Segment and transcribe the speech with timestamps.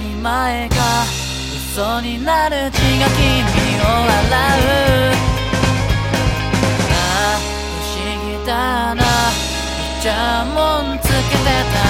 [0.00, 0.74] に前か。
[1.72, 3.44] 嘘になる血が君
[3.80, 5.20] を洗う。
[6.92, 8.02] ああ不思
[8.40, 9.02] 議だな。
[9.02, 9.04] む
[10.02, 10.58] ちゃも
[10.94, 11.89] んつけてた。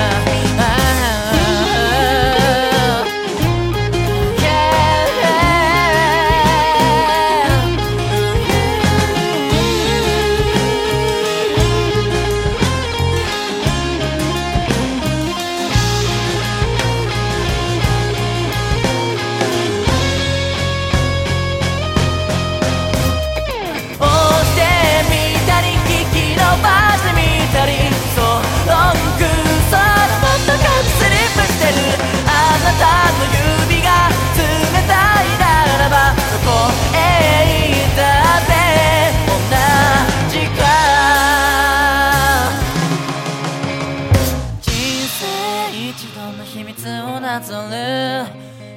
[47.31, 48.25] なぞる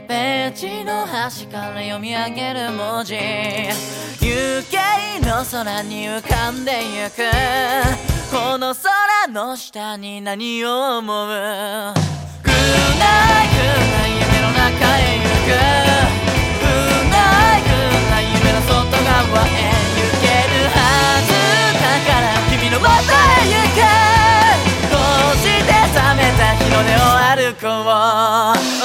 [0.07, 3.17] ページの端から読み上げる文字。
[4.25, 4.77] 湯気
[5.27, 6.71] の空に浮かんで
[7.03, 7.25] ゆく。
[8.31, 11.29] この空の下に何を思う。
[11.29, 11.95] Good night,
[12.45, 14.34] good night 夢の
[27.55, 28.84] くこ